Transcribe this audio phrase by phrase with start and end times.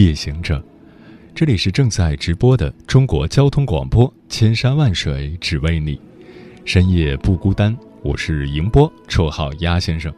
[0.00, 0.64] 夜行者，
[1.34, 6.00] 这里是正在直播的中国交通广播，千山万水只为你，
[6.64, 7.76] 深夜不孤单。
[8.02, 10.10] 我是迎波，绰号鸭先生。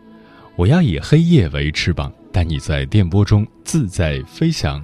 [0.54, 4.80] 我要以黑夜为翅膀，带你在电波中自在飞翔。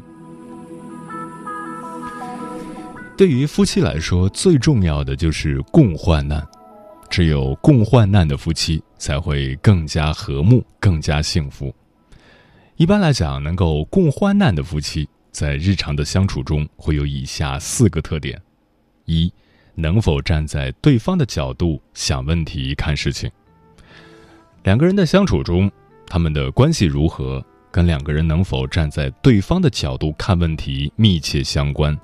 [3.16, 6.45] 对于夫妻来说，最重要的就是共患难。
[7.09, 11.73] 只有共患难的夫妻，才会更加和睦，更加幸福。
[12.79, 18.40] 一般来讲，能够共患难的夫妻，在日常的相处中会有以下四个特点：
[19.04, 19.32] 一、
[19.74, 23.29] 能否站在对方的角度想问题、看事情。
[24.62, 25.68] 两个人的相处中，
[26.06, 31.99] 他们的关系如何，跟两个人能否站在对方的角度看问题密切相关。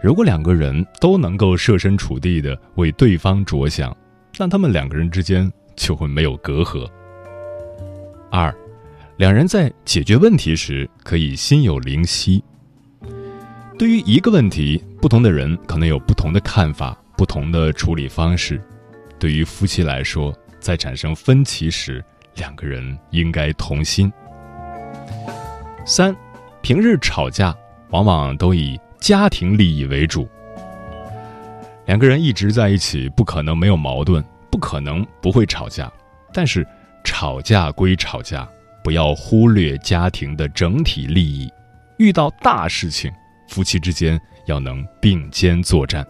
[0.00, 3.96] 如果两个人都能够设身处地的为对方着想，
[4.38, 6.88] 那他们两个人之间就会没有隔阂。
[8.30, 8.54] 二。
[9.18, 12.42] 两人在解决问题时可以心有灵犀。
[13.76, 18.62] 对于一个问题，不同的人可能有不同的看法、不同的处理方式。
[19.18, 22.02] 对于夫妻来说，在产生分歧时，
[22.36, 24.12] 两个人应该同心。
[25.84, 26.14] 三，
[26.62, 27.52] 平日吵架
[27.90, 30.28] 往往都以家庭利益为主。
[31.86, 35.92] 两个人一直在一起，不可能没有矛盾，不可能不会吵架。
[36.32, 36.64] 但是，
[37.02, 38.48] 吵架归吵架。
[38.88, 41.52] 不要忽略家庭的整体利益，
[41.98, 43.12] 遇到大事情，
[43.46, 46.06] 夫妻之间要能并肩作战。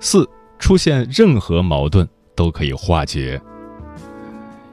[0.00, 0.28] 四，
[0.58, 3.40] 出现任何矛盾都可以化解。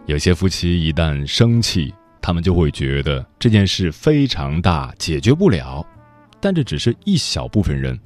[0.06, 5.88] 有些夫妻一旦生气，他们就会觉得这件事非常大，解决不了。
[6.42, 7.98] 但这只是一小部分人。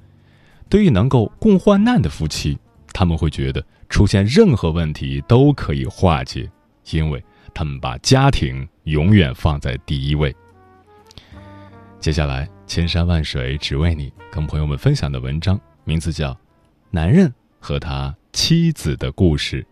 [0.70, 2.60] 对于能够共患难的夫妻，
[2.94, 6.48] 他们会觉得出现任何问题都可以化解，
[6.92, 7.24] 因为。
[7.54, 10.36] 他们把家庭永远放在第一位。
[12.00, 16.32] 接下来，千山万水只为你，跟朋友们分享的文章名字叫
[16.92, 19.64] 《男人和他妻子的故事》。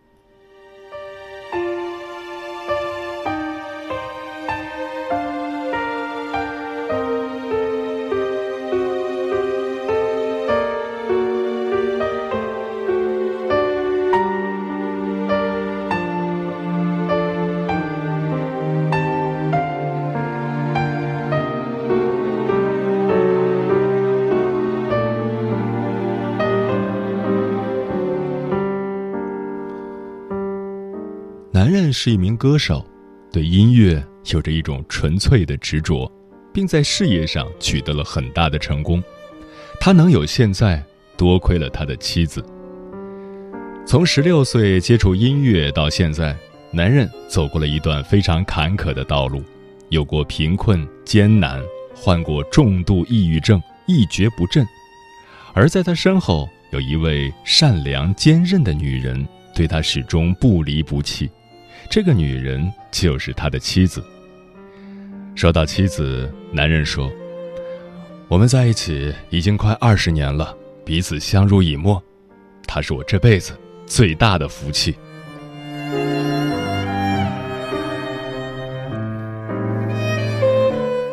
[32.06, 32.86] 是一名歌手，
[33.32, 36.08] 对音乐有着一种纯粹的执着，
[36.54, 39.02] 并在事业上取得了很大的成功。
[39.80, 40.80] 他能有现在，
[41.16, 42.40] 多亏了他的妻子。
[43.84, 46.36] 从十六岁接触音乐到现在，
[46.70, 49.42] 男人走过了一段非常坎坷的道路，
[49.88, 51.60] 有过贫困艰难，
[51.92, 54.64] 患过重度抑郁症，一蹶不振。
[55.54, 61.28] 而在他身后，有一位善良坚韧的女人，对他始终不离不弃。
[61.88, 64.04] 这个女人就是他的妻子。
[65.34, 67.10] 说到妻子，男人说
[68.28, 72.02] ：“我们在一起已经快二十年了，彼此相濡以沫，
[72.66, 73.52] 她是我这辈子
[73.86, 74.96] 最大的福气。”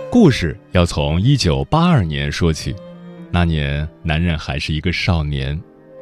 [0.09, 2.75] 故事要从一九八二年说起，
[3.31, 5.59] 那年男人还是一个少年，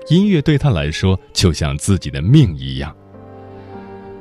[0.09, 2.95] 音乐对他来说就像自己的命一样。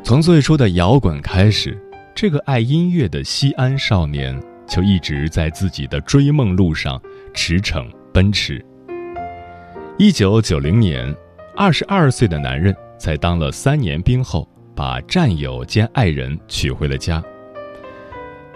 [0.03, 1.79] 从最初的摇滚开始，
[2.15, 7.01] 这个爱音乐的西安少年就一直在自己的追梦路上
[7.33, 8.65] 驰骋奔驰。
[9.99, 11.15] 一九九零年，
[11.55, 17.23] 二十二岁的男人在当了三年兵后，把战友兼爱人娶回了家。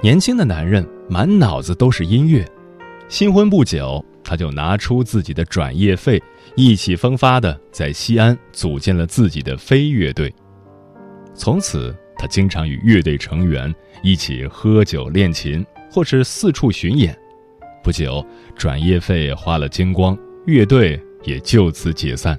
[0.02, 2.44] 年轻的男人满脑子都是音乐，
[3.08, 6.20] 新婚不久，他就拿出自己的转业费，
[6.56, 10.34] 意气风发的在西安组建了自己的飞乐队。
[11.34, 13.72] 从此，他经常与乐队成员
[14.02, 17.16] 一起喝酒练琴，或是四处巡演。
[17.82, 18.24] 不久，
[18.56, 20.16] 转业费花了精光，
[20.46, 22.38] 乐队也就此解散。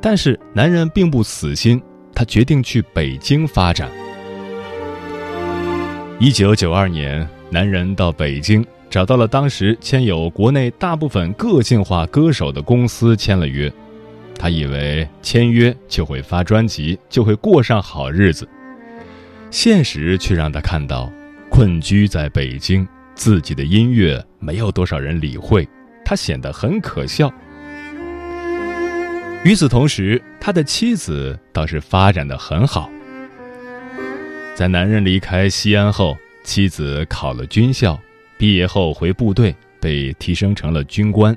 [0.00, 1.80] 但是，男人并不死心，
[2.12, 3.90] 他决定去北京发展。
[6.18, 13.72] 一九九二年，男人到北京找到了当时签有国内大部分个性化歌手的公司签了约。
[14.38, 18.48] 他以为签约就会发专辑，就会过上好日子。
[19.50, 21.10] 现实却让他看到，
[21.48, 25.66] 困居在北京，自己的音乐没有多少人理会，
[26.04, 27.32] 他显得很可笑。
[29.44, 32.90] 与此同时，他的妻子倒是发展的很好。
[34.54, 37.98] 在男人离开西安后，妻子考了军校，
[38.36, 41.36] 毕业后回部队，被提升成了军官。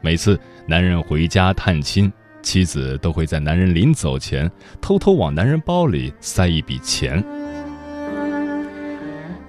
[0.00, 0.38] 每次
[0.70, 2.12] 男人回家探亲，
[2.42, 4.48] 妻子都会在男人临走前
[4.80, 7.20] 偷偷往男人包里塞一笔钱。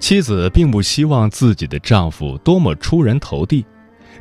[0.00, 3.64] 妻子并不希望自己的丈夫多么出人头地，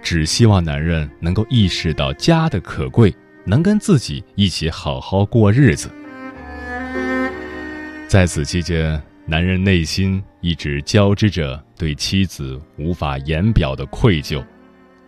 [0.03, 3.11] 只希望男人能够意识到家的可贵，
[3.45, 5.89] 能跟自己一起好好过日子。
[8.07, 14.45] 在此期间，男人内心一直交织着对妻子无法言表的愧疚。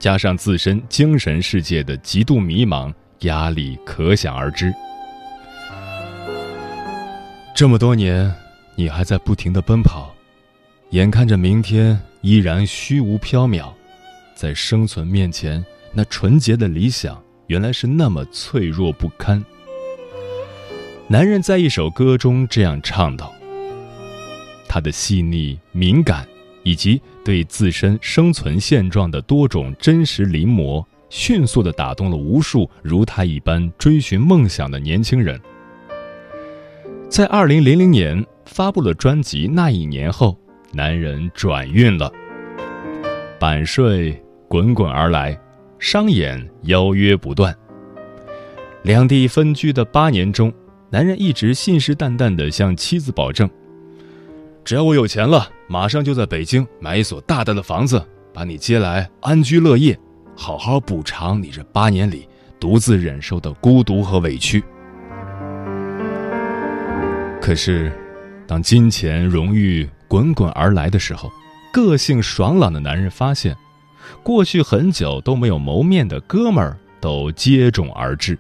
[0.04, 4.70] 加上自身精神世界的极度迷茫，压力可想而知。
[7.56, 8.30] 这么多年，
[8.76, 10.14] 你还在不停的奔跑，
[10.90, 13.72] 眼看着明天依然虚无缥缈，
[14.36, 19.42] 在生存面前，那纯洁的理想原来是那么脆弱不堪。
[21.08, 23.34] 男人在一首歌中这样唱道
[24.68, 26.28] ：“他的细腻敏感。”
[26.64, 35.40] 以及对自身生存现状的多种真实临摹，迅速地打动了无数如他一般追寻梦想的年轻人。
[37.10, 40.36] 在二零零零年发布了专辑《那一年》后，
[40.72, 42.12] 男人转运了，
[43.40, 45.40] 版税滚滚而来，
[45.78, 47.56] 商演邀约不断。
[48.82, 50.52] 两地分居的八年中，
[50.90, 53.50] 男人一直信誓旦旦地向妻子保证。
[54.66, 58.02] 只要我有钱了，马上就在北京买一所大大的房子，
[58.34, 59.98] 把你接来安居乐业，
[60.38, 62.28] 好好补偿你这八年里
[62.62, 64.64] 独自忍受的孤独和委屈。
[67.42, 67.92] 可是，
[68.48, 71.30] 当金钱荣誉滚滚而来的时候，
[71.74, 73.54] 个性爽朗的男人发现，
[74.24, 78.40] 过去很久都没有谋面的哥们儿都接踵而至。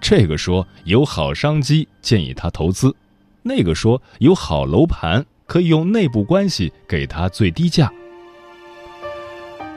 [0.00, 2.96] 这个说有好商机建议他投资，
[3.42, 5.22] 那个说有好楼盘。
[5.48, 7.90] 可以用内部关系给他最低价。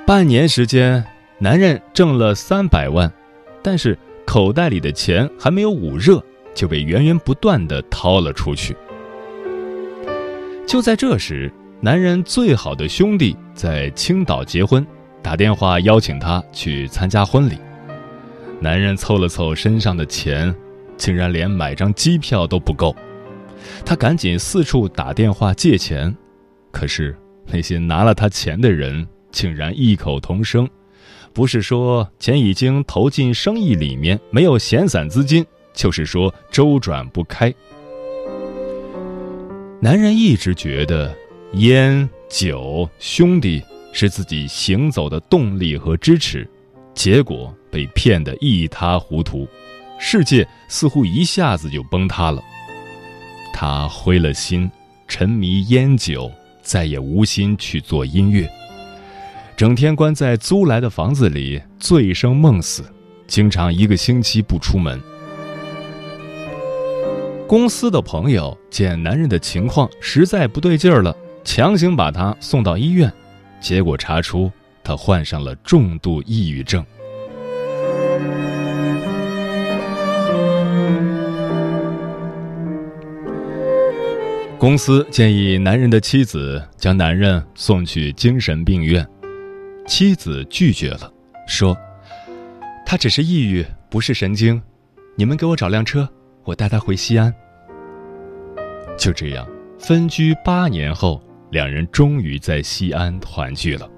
[0.05, 1.03] 半年时间，
[1.39, 3.11] 男人挣了三百万，
[3.63, 6.21] 但是口袋里的钱还没有捂热，
[6.53, 8.75] 就被源源不断的掏了出去。
[10.67, 14.85] 就在这时，男人最好的兄弟在青岛结婚，
[15.21, 17.57] 打电话邀请他去参加婚礼。
[18.59, 20.53] 男人凑了凑身上的钱，
[20.97, 22.93] 竟然连买张机票都不够。
[23.85, 26.15] 他赶紧四处打电话借钱，
[26.71, 30.67] 可是那些拿了他钱的人竟然异口同声，
[31.33, 37.53] 不是说钱已经投进生意里面没有闲散资金，就是说周转不开。
[39.81, 41.13] 男人一直觉得
[41.53, 43.61] 烟酒兄弟
[43.91, 46.47] 是自己行走的动力和支持，
[46.93, 49.45] 结果被骗得一塌糊涂，
[49.99, 52.41] 世界似乎一下子就崩塌了。
[53.63, 54.71] 他灰了心，
[55.07, 56.31] 沉迷烟酒，
[56.63, 58.49] 再也无心去做音乐，
[59.55, 62.83] 整天关在租来的房子里醉生梦死，
[63.27, 64.99] 经常一个星期不出门。
[67.47, 73.13] 公司的朋友见男人的情况实在不对劲儿了，强行把他送到医院，
[73.59, 74.51] 结果查出
[74.83, 76.83] 他患上了重度抑郁症。
[84.61, 89.03] 公司建议男人的妻子将男人送去精神病院，
[89.87, 91.11] 妻子拒绝了，
[91.47, 91.75] 说
[92.85, 94.61] ：“他只是抑郁，不是神经。
[95.15, 96.07] 你们给我找辆车，
[96.43, 97.33] 我带他回西安。”
[98.99, 99.49] 就这样，
[99.79, 103.89] 分居八年后，两人终于在西安团聚了。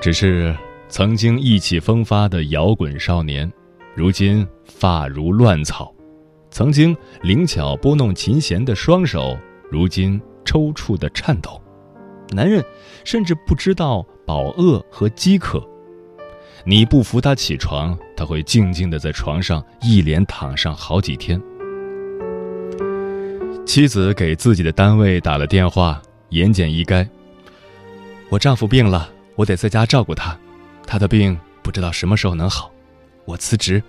[0.00, 0.56] 只是
[0.88, 3.52] 曾经意气风发的摇滚少年，
[3.94, 5.94] 如今发如乱草。
[6.52, 9.38] 曾经灵巧拨弄琴弦的双手，
[9.70, 11.58] 如今抽搐的颤抖。
[12.28, 12.62] 男人
[13.04, 15.66] 甚至不知道饱饿和饥渴。
[16.66, 21.40] 你不扶他起床，他会静静的在床上一连躺上好几天。
[23.64, 27.08] 妻子给自己的单位打了电话，言简意赅
[28.28, 30.38] ：“我丈夫病了，我得在家照顾他，
[30.86, 32.70] 他的病不知道什么时候能好，
[33.24, 33.82] 我辞职。”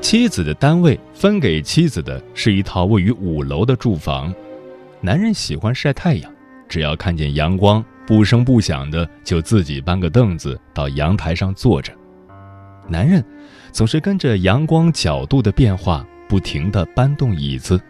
[0.00, 4.34] 妻子的单位分给妻子的是一套位于五楼的住房。
[5.00, 6.32] 男人喜欢晒太阳，
[6.68, 11.92] 只要看见阳光，不声不响的就自己搬个凳子到阳台上坐着。
[12.88, 13.24] 男人
[13.72, 17.80] 总是跟着阳光角度的变化，不停地搬动椅子。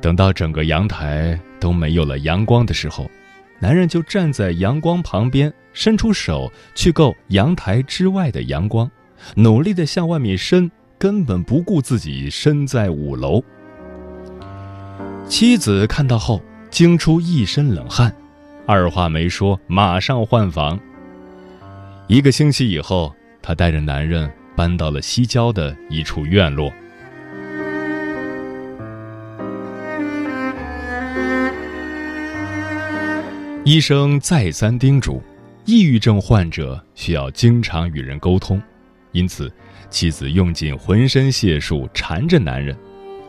[0.00, 3.08] 等到整个阳台都没有了阳光的时候，
[3.60, 8.90] 男人就站在阳光旁边，伸出手去够阳台之外的阳光，
[9.34, 13.42] 努力地向外面伸，根本不顾自己身在五楼。
[15.28, 18.14] 妻子看到后惊出一身冷汗，
[18.66, 20.78] 二话没说，马上换房。
[22.08, 26.72] 一个星期以后，她带着男人搬到了西郊的一处院落。
[33.64, 35.22] 医生再三叮嘱，
[35.66, 38.60] 抑郁症患者需要经常与人沟通，
[39.12, 39.52] 因此
[39.88, 42.76] 妻子用尽浑身解数缠着男人。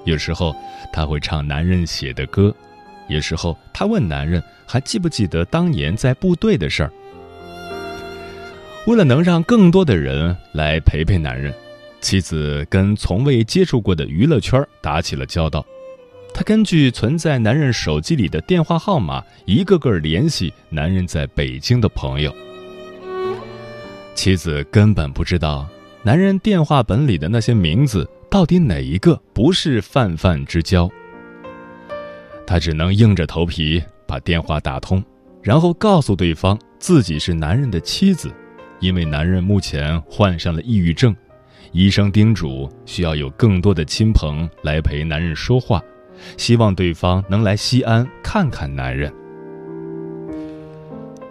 [0.05, 0.55] 有时候
[0.91, 2.55] 他会唱男人写的歌，
[3.07, 6.91] 有时候他问男人还记不记得当年在部队的事儿。
[8.88, 11.53] 为了能让更多的人来陪陪男人，
[12.00, 15.63] 妻子跟从未接触过的娱乐圈打起了交道。
[16.33, 22.33] 他根据存在男人手机里的电话号码，一个个联系男人在北京的朋友。
[24.13, 25.67] 妻子根本不知道，
[26.03, 30.89] 男人电话本里的那些名字到底哪一个不是泛泛之交。
[32.45, 35.03] 他只能硬着头皮把电话打通，
[35.41, 38.31] 然后告诉对方自己是男人的妻子，
[38.79, 41.15] 因为男人目前患上了抑郁症，
[41.71, 45.81] 医生叮嘱需要有更多的亲朋来陪男人说话。
[46.37, 49.11] 希望对方能来西安看看男人。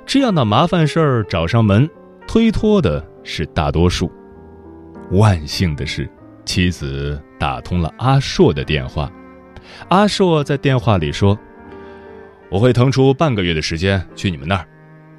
[0.04, 1.88] 这样的麻烦事儿找上门，
[2.32, 4.08] 推脱的是大多数。
[5.10, 6.08] 万幸的是，
[6.44, 9.10] 妻子打通了阿硕的电话。
[9.88, 11.36] 阿硕在电话里说
[12.48, 14.64] ：“我会腾出半个月的时间去你们那儿，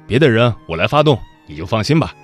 [0.06, 2.14] 别的人我来发动，你就放心吧。”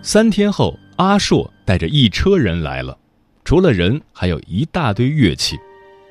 [0.00, 2.96] 三天后，阿硕带着一车人来了，
[3.44, 5.58] 除了人，还有一大堆乐器。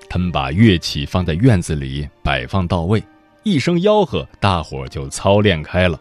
[0.09, 3.03] 他们把乐器放在院子里，摆放到位，
[3.43, 5.99] 一声吆喝，大伙儿就操练开了。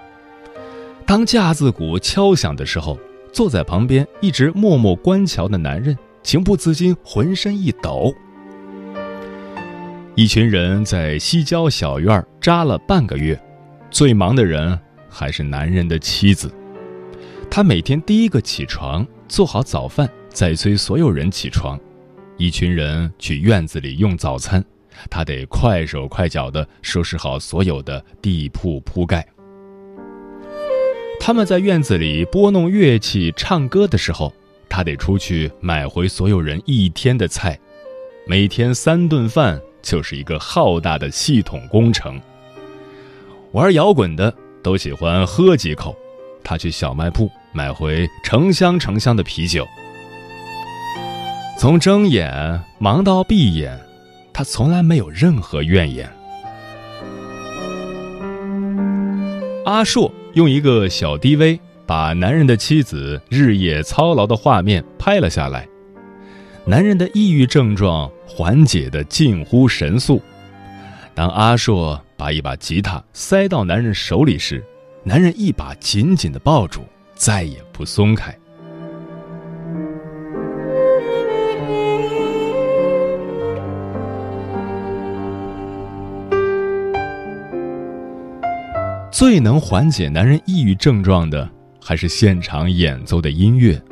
[1.04, 2.98] 当架子鼓敲响的时候，
[3.32, 8.14] 坐在旁边一直默默观瞧的男人情不自禁浑身一抖。
[10.14, 13.38] 一群人在西郊小院扎了半个月，
[13.90, 14.78] 最忙的人
[15.10, 16.50] 还是男人的妻子。
[17.50, 21.78] 他每天第一个起床，做好早饭，再催所有人起床。
[22.38, 24.62] 一群人去院子里用早餐，
[25.08, 29.26] 他得快手快脚地收拾好所有的地铺铺盖。
[31.18, 34.32] 他们在院子里拨弄乐器、唱歌的时候，
[34.68, 37.58] 他得出去买回所有人一天的菜。
[38.26, 42.20] 每天三顿饭就是一个浩大的系统工程。
[43.52, 45.96] 玩摇滚的都喜欢喝几口。
[46.44, 49.66] 他去小卖部买回成箱成箱的啤酒，
[51.58, 53.80] 从睁眼忙到闭眼，
[54.30, 56.06] 他从来没有任何怨言。
[59.64, 65.66] 阿硕用一个小 DV 把男人的妻子日夜操劳的画面拍了下来，
[66.66, 70.20] 男人的抑郁症状缓解的近乎神速。
[71.14, 74.62] 当阿硕把一把吉他塞到男人手里时，
[75.02, 76.84] 男人一把紧紧的抱住，
[77.14, 78.36] 再也不松开。
[89.18, 91.50] 最能缓解男人抑郁症状的，
[91.82, 93.82] 还是现场演奏的音乐。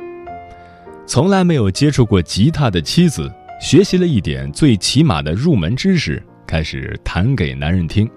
[1.07, 3.27] 从来没有接触过吉他的妻子，
[3.59, 8.07] 学习了一点最起码的入门知识，开始弹给男人听。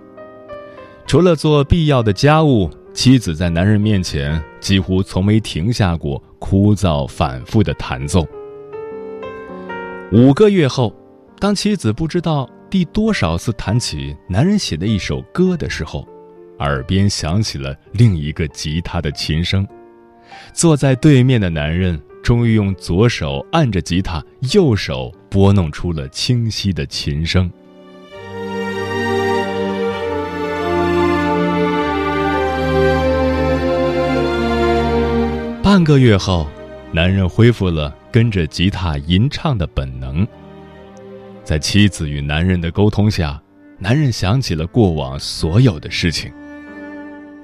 [1.06, 2.70] 除了做必要的家务。
[2.92, 8.26] 妻子在男人面前几乎从没停下过枯燥反复的弹奏。
[10.12, 10.92] 五个月后，
[11.38, 16.06] 当妻子不知道第多少次弹起男人写的一首歌的时候，
[16.58, 19.66] 耳边响起了另一个吉他的琴声。
[20.52, 24.22] 坐在对面的男人终于用左手按着吉他，
[24.52, 27.50] 右手拨弄出了清晰的琴声。
[35.62, 36.46] 半个月后，
[36.92, 40.26] 男人恢复了跟着吉他吟唱的本能。
[41.44, 43.40] 在妻子与男人的沟通下，
[43.78, 46.32] 男人想起了过往所有的事情。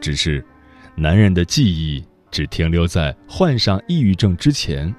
[0.05, 0.45] 只是，
[0.95, 4.95] 男人的记忆只停留在患上抑郁症之前，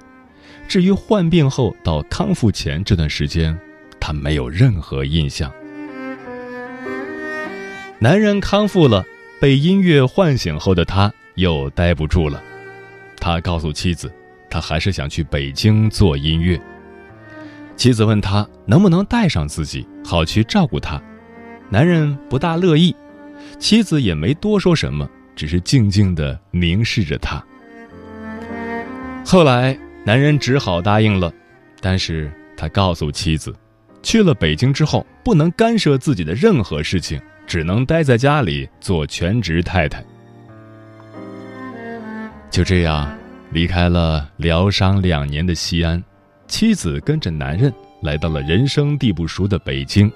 [0.66, 3.56] 至于患病后到康复前这段时间，
[4.00, 5.48] 他没有任何印象。
[8.00, 9.04] 男人康复了，
[9.40, 12.42] 被音乐唤醒后的他又待不住了，
[13.20, 14.12] 他告诉妻子，
[14.50, 16.60] 他还是想去北京做音乐。
[17.76, 21.00] 妻子问他能不能带上自己，好去照顾他。
[21.70, 22.92] 男人不大乐意，
[23.58, 27.42] 妻子也没多说什么，只是静静地凝视着他。
[29.24, 31.32] 后来，男人只好答应了，
[31.80, 33.54] 但是他告诉妻子，
[34.02, 40.04] 去了北京之后不能干涉自己的任何事情，只能待在家里做全职太太。
[42.50, 43.12] 就这样，
[43.50, 46.02] 离开了疗伤两年的西安，
[46.46, 47.72] 妻子跟着男人
[48.02, 50.10] 来到了人生地不熟的北京。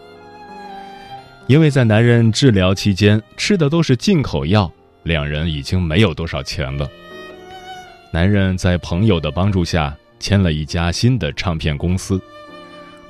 [1.50, 4.70] 因为在男人治疗期间吃的都是进口药，
[5.02, 6.88] 两人已经没有多少钱了。
[8.12, 12.22] 男人在朋友的帮助下签了一家新的唱片公司，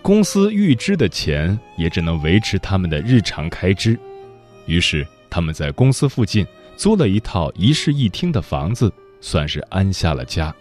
[0.01, 4.01] 公司预支的钱也只能维持他们的日常开支，
[4.65, 6.47] 于是他们在公司附近
[6.79, 10.55] 租了一套一室一厅的房子，算是安下了家。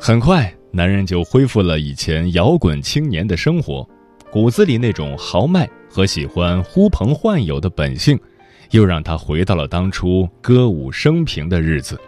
[0.00, 0.57] 很快。
[0.70, 3.88] 男人就恢复了以前摇滚青年的生活，
[4.30, 8.18] 骨子里那种豪迈和喜欢呼朋唤友的本性，
[8.70, 11.98] 又让他回到了当初歌舞升平的日子。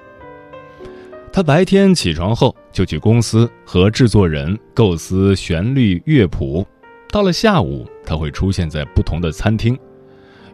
[1.32, 6.66] 他白天起床后就去公司和制作人构思旋律乐谱，
[7.08, 9.78] 到了下午他会出现在不同的餐厅，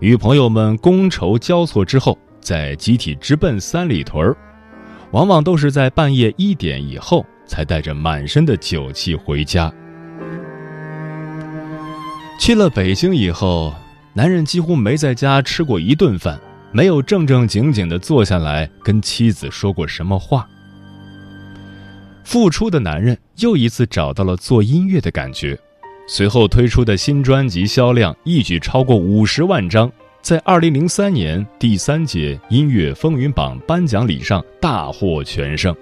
[0.00, 4.36] 与朋友们觥筹交错之后再集体直奔三里屯儿，
[5.10, 7.26] 往往都是在半夜一点以后。
[7.46, 9.72] 才带着满身的酒气回家。
[12.38, 13.74] 去了北京以后，
[14.12, 16.38] 男人几乎没在家吃过一顿饭，
[16.70, 20.46] 没有正正经经的坐下来跟妻子说过什么话。
[22.24, 25.58] 复出的男人又一次找到了做音乐的感觉，
[26.08, 35.74] 随后推出的新专辑销量一举超过五十万张，在二零零三年第三届音乐风云榜颁奖礼上大获全胜。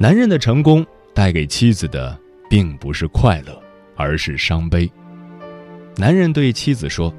[0.00, 2.16] 男人的成功带给妻子的
[2.48, 3.60] 并不是快乐，
[3.96, 4.88] 而是伤悲。
[5.96, 7.12] 男人对妻子说：“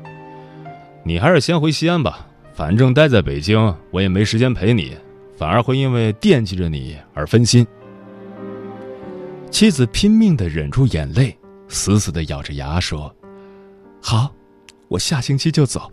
[1.04, 4.96] 你还是先回西安吧，反正待在北京我也没时间陪你，
[5.36, 7.68] 反而会因为惦记着你而分心。”
[9.52, 11.38] 妻子拼命的忍住眼泪，
[11.68, 13.14] 死死的咬着牙说
[14.02, 14.34] ：“好，
[14.88, 15.92] 我下星期就走。”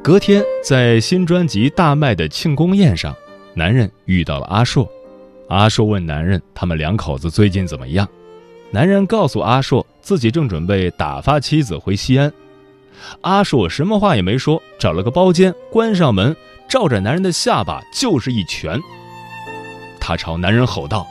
[0.00, 3.12] 隔天，在新专辑大卖的庆功宴上。
[3.54, 4.88] 男人遇到了阿硕，
[5.48, 8.08] 阿硕问男人：“他们两口子最近怎么样？”
[8.72, 12.32] 男人告诉阿硕，自己正准备打发妻子回西安。
[13.20, 16.34] 阿硕什么话也没说，找了个包间，关上门，
[16.68, 18.80] 照着男人的下巴就是一拳。
[20.00, 21.06] 他朝男人吼道：“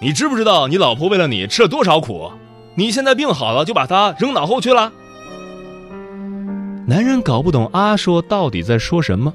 [0.00, 2.32] 你知不知道你老婆为了你吃了多少苦？
[2.74, 4.90] 你现在病好了就把她扔脑后去了？”
[6.86, 9.32] 男人搞不懂阿硕到底在说什么。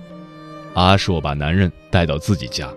[0.78, 2.72] 阿硕把男人带到自己家，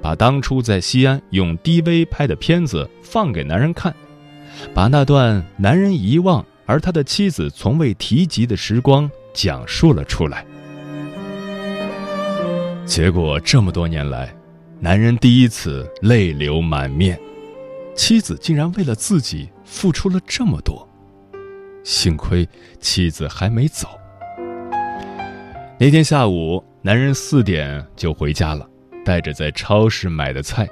[0.00, 3.94] 把当初在西安用 DV 拍的片子放给男人看，
[4.72, 10.46] 把那段男人遗忘而他的妻子从未提及的时光讲述了出来。
[12.86, 14.34] 结果这么多年来，
[14.80, 17.20] 男人第一次泪流满面，
[17.94, 20.88] 妻子竟然为了自己付出了这么多，
[21.82, 22.48] 幸亏
[22.80, 23.86] 妻子还没走。
[25.78, 26.64] 那天下午。
[26.86, 28.68] 男人四点就回家了，
[29.06, 30.68] 带着在超市买的菜。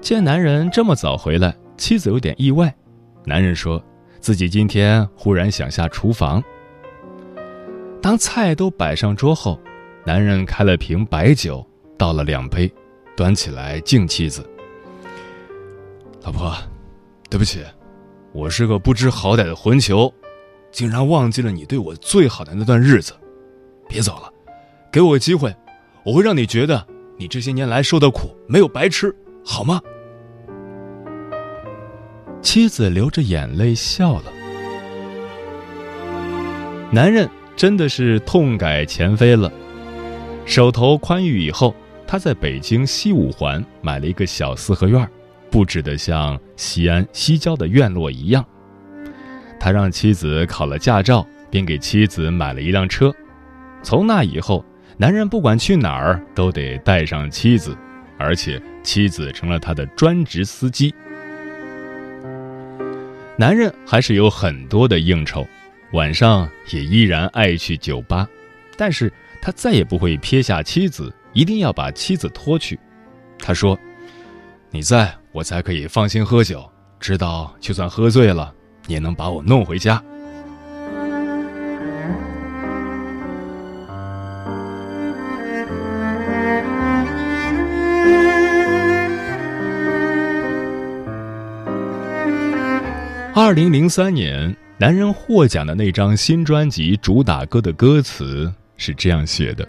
[0.00, 2.72] 见男人这么早回来，妻子有点意外。
[3.24, 3.82] 男人说
[4.20, 6.40] 自己今天忽然想下厨房。
[8.00, 9.60] 当菜都摆上桌后，
[10.04, 11.66] 男人开了瓶白酒，
[11.98, 12.72] 倒了两杯，
[13.16, 14.48] 端起来敬妻子
[16.22, 16.54] ：“老婆，
[17.28, 17.64] 对不起，
[18.30, 20.14] 我是个不知好歹的混球，
[20.70, 23.12] 竟然忘记了你对我最好的那段日子。
[23.88, 24.29] 别走了。”
[24.92, 25.54] 给我个机会，
[26.04, 26.84] 我会让你觉得
[27.16, 29.80] 你这些年来受的苦没有白吃，好吗？
[32.42, 34.24] 妻子流着眼泪笑了。
[36.90, 39.52] 男人真的是痛改前非了，
[40.44, 41.72] 手头宽裕以后，
[42.04, 45.08] 他在北京西五环买了一个小四合院，
[45.52, 48.44] 布置的像西安西郊的院落一样。
[49.60, 53.14] 他让妻子考了驾照，并给妻子买了一辆车。
[53.84, 54.64] 从那以后。
[55.00, 57.74] 男人不管去哪儿都得带上妻子，
[58.18, 60.94] 而且妻子成了他的专职司机。
[63.38, 65.46] 男人还是有很多的应酬，
[65.94, 68.28] 晚上也依然爱去酒吧，
[68.76, 69.10] 但是
[69.40, 72.78] 他再也不会撇下妻子，一定要把妻子拖去。
[73.38, 73.78] 他说
[74.70, 78.52] ：“你在我才可以放心喝酒，知道就算喝醉了，
[78.86, 80.04] 也能把我弄回家。”
[93.42, 99.66] 二零零三年，男人获奖的那张新专辑主打歌的歌词是这样写的：“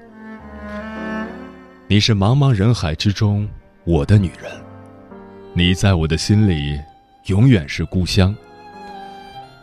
[1.87, 3.47] 你是茫茫人海之中
[3.85, 4.51] 我的女人，
[5.53, 6.77] 你在我的心里
[7.27, 8.35] 永远是故乡。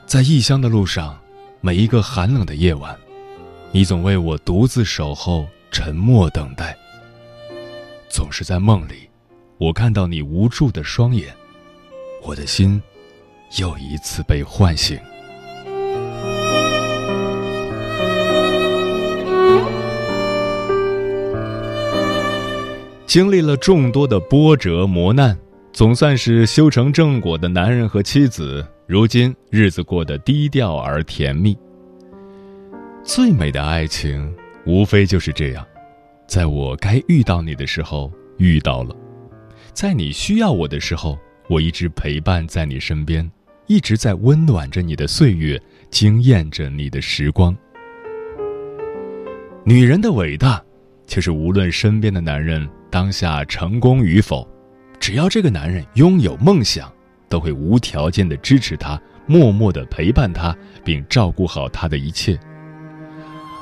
[0.06, 1.14] 在异乡的路上，
[1.60, 2.96] 每一个寒冷的夜晚，
[3.72, 6.74] 你总为我独自守候，沉默等待。
[8.08, 9.06] 总是在梦里，
[9.58, 11.28] 我看到你无助的双眼，
[12.22, 12.80] 我的心。”
[13.56, 14.98] 又一次被唤醒。
[23.06, 25.34] 经历了众多的波折磨难，
[25.72, 31.56] 总算是修成正果的男人和妻子，如今日子过得低调而甜蜜。
[33.02, 34.30] 最美的爱情，
[34.66, 35.66] 无非就是这样：
[36.26, 38.94] 在我该遇到你的时候遇到了，
[39.72, 43.28] 在你需要我的时候，我一直陪伴在你身边。
[43.68, 47.54] 一直在温暖着你的岁月，惊艳着你的时光。
[49.62, 50.62] 女人的伟大，
[51.06, 54.48] 就是无论身边的男人当下成功与否，
[54.98, 56.90] 只要这个男人拥有梦想，
[57.28, 62.40] 都会无条件的支持他，默默的陪伴他，并照顾好他的一切。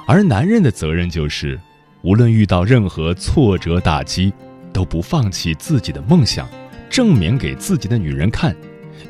[0.06, 1.58] 而男人的责任就是，
[2.02, 4.32] 无论遇到任何挫折打击，
[4.72, 6.48] 都不放弃自己的梦想，
[6.88, 8.54] 证明给自己的女人看。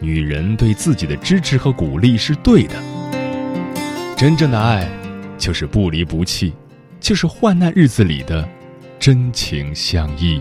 [0.01, 2.75] 女人对自己的支持和鼓励是对的。
[4.17, 4.89] 真正的爱，
[5.37, 6.53] 就是不离不弃，
[7.01, 8.49] 就是患难日子里的
[8.99, 10.41] 真情相依。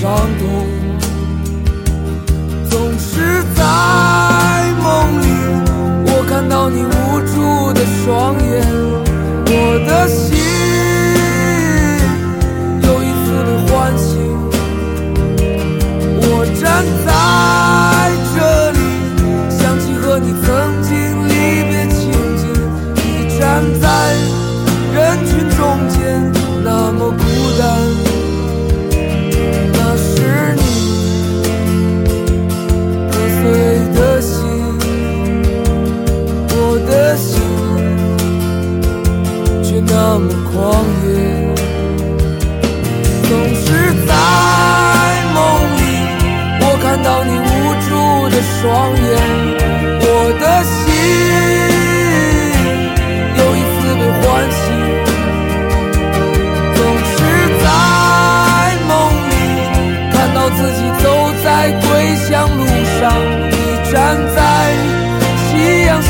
[0.00, 0.67] 伤痛。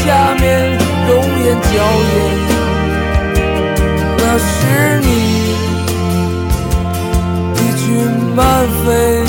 [0.09, 0.43] 下面
[1.07, 1.11] 容
[1.45, 2.17] 颜娇艳，
[4.17, 4.49] 那是
[5.03, 5.07] 你
[7.53, 7.87] 一群
[8.35, 8.41] 漫
[8.87, 9.28] 飞。